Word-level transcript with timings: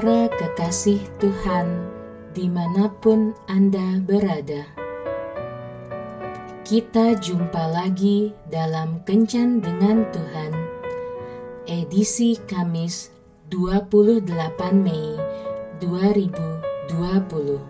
Para 0.00 0.32
kekasih 0.32 0.96
Tuhan, 1.20 1.76
di 2.32 2.48
mana 2.48 2.88
pun 2.88 3.36
Anda 3.44 4.00
berada, 4.00 4.64
kita 6.64 7.20
jumpa 7.20 7.68
lagi 7.68 8.32
dalam 8.48 9.04
Kencan 9.04 9.60
dengan 9.60 10.08
Tuhan, 10.08 10.56
edisi 11.68 12.40
Kamis 12.48 13.12
28 13.52 14.24
Mei 14.72 15.20
2020. 15.84 17.60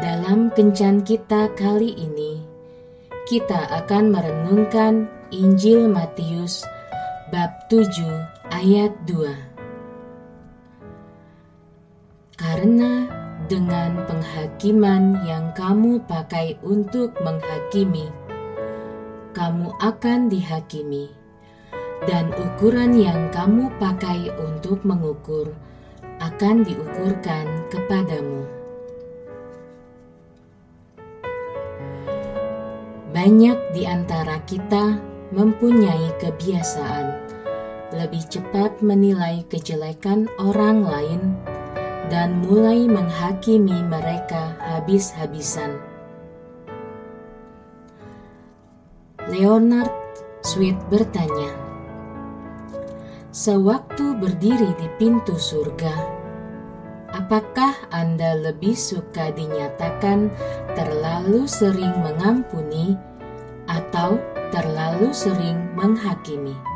Dalam 0.00 0.48
Kencan 0.56 1.04
kita 1.04 1.52
kali 1.52 1.92
ini, 1.92 2.40
kita 3.28 3.68
akan 3.84 4.16
merenungkan 4.16 5.12
Injil 5.28 5.92
Matius 5.92 6.64
bab 7.28 7.52
7 7.68 7.84
ayat 8.48 8.96
2. 9.04 9.53
Karena 12.54 13.10
dengan 13.50 14.06
penghakiman 14.06 15.26
yang 15.26 15.50
kamu 15.58 15.98
pakai 16.06 16.54
untuk 16.62 17.10
menghakimi, 17.18 18.06
kamu 19.34 19.74
akan 19.82 20.30
dihakimi, 20.30 21.10
dan 22.06 22.30
ukuran 22.38 22.94
yang 22.94 23.26
kamu 23.34 23.74
pakai 23.82 24.30
untuk 24.38 24.86
mengukur 24.86 25.50
akan 26.22 26.62
diukurkan 26.62 27.66
kepadamu. 27.74 28.46
Banyak 33.10 33.58
di 33.74 33.82
antara 33.82 34.38
kita 34.46 35.02
mempunyai 35.34 36.06
kebiasaan 36.22 37.18
lebih 37.98 38.22
cepat 38.30 38.78
menilai 38.78 39.42
kejelekan 39.50 40.30
orang 40.38 40.86
lain 40.86 41.34
dan 42.12 42.44
mulai 42.44 42.84
menghakimi 42.84 43.80
mereka 43.84 44.56
habis-habisan. 44.60 45.80
Leonard 49.24 50.04
Sweet 50.44 50.76
bertanya, 50.92 51.56
"Sewaktu 53.32 54.12
berdiri 54.20 54.76
di 54.76 54.92
pintu 55.00 55.40
surga, 55.40 55.96
apakah 57.16 57.72
Anda 57.88 58.36
lebih 58.36 58.76
suka 58.76 59.32
dinyatakan 59.32 60.28
terlalu 60.76 61.48
sering 61.48 61.96
mengampuni 62.04 62.92
atau 63.64 64.20
terlalu 64.52 65.16
sering 65.16 65.72
menghakimi?" 65.72 66.73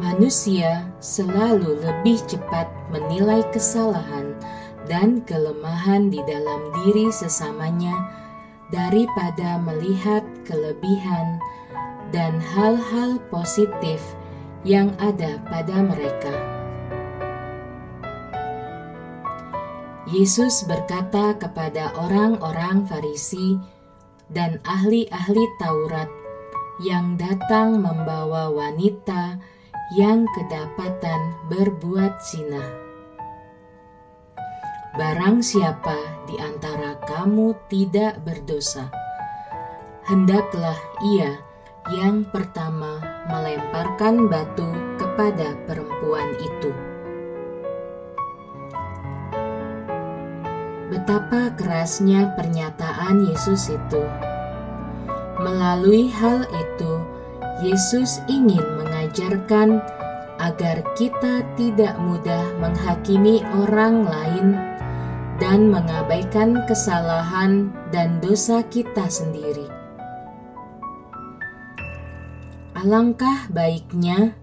Manusia 0.00 0.88
selalu 1.04 1.76
lebih 1.84 2.24
cepat 2.24 2.72
menilai 2.88 3.44
kesalahan 3.52 4.32
dan 4.88 5.20
kelemahan 5.28 6.08
di 6.08 6.24
dalam 6.24 6.72
diri 6.72 7.12
sesamanya 7.12 8.08
daripada 8.72 9.60
melihat 9.60 10.24
kelebihan 10.48 11.36
dan 12.16 12.40
hal-hal 12.40 13.20
positif 13.28 14.00
yang 14.64 14.96
ada 15.04 15.36
pada 15.52 15.84
mereka. 15.84 16.32
Yesus 20.08 20.64
berkata 20.64 21.36
kepada 21.36 21.92
orang-orang 22.00 22.88
Farisi 22.88 23.60
dan 24.32 24.64
ahli-ahli 24.64 25.44
Taurat 25.60 26.08
yang 26.80 27.20
datang 27.20 27.84
membawa 27.84 28.48
wanita 28.48 29.36
yang 29.90 30.22
kedapatan 30.38 31.34
berbuat 31.50 32.22
zina. 32.22 32.62
Barang 34.94 35.42
siapa 35.42 35.98
di 36.30 36.38
antara 36.38 36.94
kamu 37.10 37.58
tidak 37.66 38.22
berdosa, 38.22 38.86
hendaklah 40.06 40.78
ia 41.02 41.42
yang 41.90 42.22
pertama 42.30 43.02
melemparkan 43.26 44.30
batu 44.30 44.70
kepada 44.94 45.58
perempuan 45.66 46.38
itu. 46.38 46.70
Betapa 50.90 51.54
kerasnya 51.58 52.34
pernyataan 52.38 53.26
Yesus 53.26 53.74
itu. 53.74 54.02
Melalui 55.42 56.10
hal 56.14 56.46
itu, 56.50 56.92
Yesus 57.62 58.22
ingin 58.30 58.62
mengajarkan 59.10 59.82
agar 60.38 60.86
kita 60.94 61.42
tidak 61.58 61.98
mudah 61.98 62.46
menghakimi 62.62 63.42
orang 63.66 64.06
lain 64.06 64.46
dan 65.42 65.66
mengabaikan 65.66 66.62
kesalahan 66.70 67.74
dan 67.90 68.22
dosa 68.22 68.62
kita 68.70 69.10
sendiri. 69.10 69.66
Alangkah 72.78 73.50
baiknya 73.50 74.38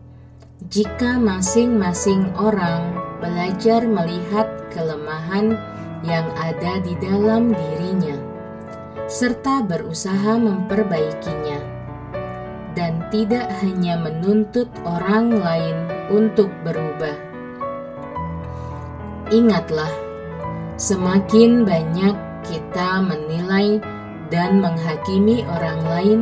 jika 0.67 1.15
masing-masing 1.15 2.27
orang 2.35 2.91
belajar 3.23 3.87
melihat 3.87 4.51
kelemahan 4.75 5.55
yang 6.03 6.27
ada 6.35 6.83
di 6.83 6.93
dalam 6.99 7.55
dirinya, 7.55 8.19
serta 9.07 9.63
berusaha 9.63 10.37
memperbaikinya 10.37 11.66
tidak 13.07 13.47
hanya 13.63 13.95
menuntut 13.95 14.67
orang 14.83 15.31
lain 15.31 15.77
untuk 16.11 16.51
berubah. 16.67 17.15
Ingatlah, 19.31 19.91
semakin 20.79 21.67
banyak 21.67 22.15
kita 22.47 23.03
menilai 23.03 23.79
dan 24.31 24.59
menghakimi 24.63 25.43
orang 25.47 25.81
lain, 25.87 26.19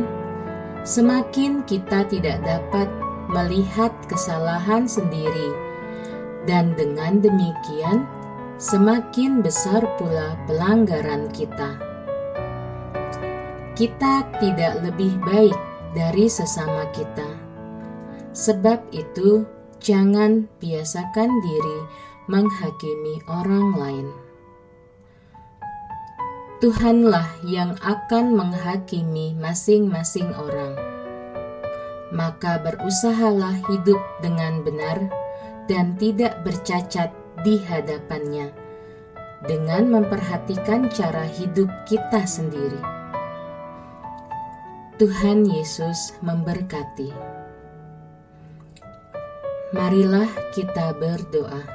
semakin 0.82 1.62
kita 1.66 2.06
tidak 2.06 2.42
dapat 2.42 2.90
melihat 3.30 3.90
kesalahan 4.06 4.86
sendiri, 4.86 5.54
dan 6.46 6.74
dengan 6.78 7.18
demikian 7.18 8.06
semakin 8.58 9.42
besar 9.42 9.82
pula 9.98 10.38
pelanggaran 10.46 11.30
kita. 11.34 11.78
Kita 13.76 14.24
tidak 14.40 14.80
lebih 14.80 15.20
baik 15.26 15.58
dari 15.96 16.28
sesama 16.28 16.84
kita. 16.92 17.24
Sebab 18.36 18.92
itu, 18.92 19.48
jangan 19.80 20.44
biasakan 20.60 21.30
diri 21.40 21.78
menghakimi 22.28 23.24
orang 23.32 23.72
lain. 23.72 24.08
Tuhanlah 26.60 27.40
yang 27.48 27.80
akan 27.80 28.36
menghakimi 28.36 29.32
masing-masing 29.40 30.28
orang. 30.36 30.76
Maka 32.12 32.60
berusahalah 32.60 33.56
hidup 33.72 33.98
dengan 34.20 34.60
benar 34.64 35.08
dan 35.68 35.96
tidak 35.96 36.44
bercacat 36.44 37.12
di 37.44 37.60
hadapannya, 37.60 38.52
dengan 39.44 39.90
memperhatikan 39.90 40.88
cara 40.88 41.28
hidup 41.28 41.68
kita 41.84 42.24
sendiri. 42.24 42.95
Tuhan 44.96 45.44
Yesus 45.44 46.16
memberkati. 46.24 47.12
Marilah 49.76 50.24
kita 50.56 50.96
berdoa. 50.96 51.68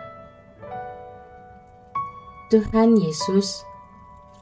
Tuhan 2.50 2.98
Yesus, 2.98 3.62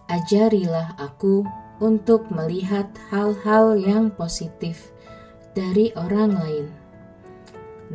ajarilah 0.07 0.95
aku 0.95 1.43
untuk 1.83 2.31
melihat 2.31 2.87
hal-hal 3.11 3.75
yang 3.75 4.15
positif 4.15 4.95
dari 5.51 5.91
orang 5.99 6.39
lain, 6.39 6.67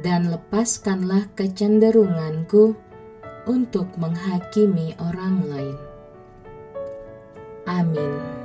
dan 0.05 0.29
lepaskanlah 0.29 1.33
kecenderunganku 1.33 2.77
untuk 3.49 3.89
menghakimi 3.97 4.93
orang 5.01 5.49
lain. 5.49 5.79
Amin. 7.65 8.44